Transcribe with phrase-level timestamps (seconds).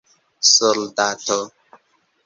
[0.53, 1.37] soldato